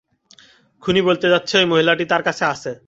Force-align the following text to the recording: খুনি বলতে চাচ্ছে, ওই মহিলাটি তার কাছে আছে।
খুনি 0.83 1.01
বলতে 1.01 1.27
চাচ্ছে, 1.29 1.55
ওই 1.57 1.65
মহিলাটি 1.65 2.05
তার 2.05 2.21
কাছে 2.23 2.43
আছে। 2.45 2.71